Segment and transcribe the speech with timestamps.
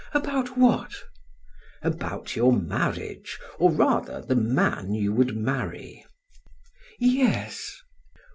[0.15, 0.95] "About what?"
[1.83, 6.03] "About your marriage, or rather the man you would marry."
[6.99, 7.79] "Yes."